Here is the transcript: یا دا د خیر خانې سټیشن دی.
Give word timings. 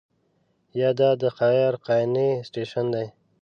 یا 0.79 0.89
دا 0.99 1.09
د 1.21 1.23
خیر 1.37 1.71
خانې 1.83 2.29
سټیشن 2.47 2.85
دی. 2.95 3.07